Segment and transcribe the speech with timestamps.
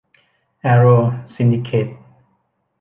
[0.59, 1.87] แอร์โรว์ ซินดิเคท